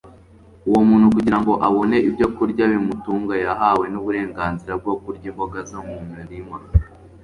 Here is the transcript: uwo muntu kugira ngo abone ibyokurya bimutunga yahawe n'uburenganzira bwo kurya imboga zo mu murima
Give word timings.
uwo 0.69 0.81
muntu 0.89 1.07
kugira 1.15 1.37
ngo 1.41 1.53
abone 1.67 1.97
ibyokurya 2.07 2.63
bimutunga 2.71 3.33
yahawe 3.45 3.85
n'uburenganzira 3.93 4.73
bwo 4.81 4.93
kurya 5.01 5.27
imboga 5.31 5.59
zo 5.69 5.79
mu 5.87 5.97
murima 6.11 6.57